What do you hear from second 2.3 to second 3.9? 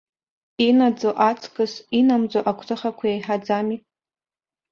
агәҭыхақәа еиҳаӡами?